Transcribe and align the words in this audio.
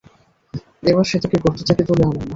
এবার 0.83 1.05
সে 1.05 1.17
তাকে 1.23 1.37
গর্ত 1.43 1.59
থেকে 1.69 1.83
তুলে 1.87 2.03
আনল 2.03 2.17
না। 2.17 2.25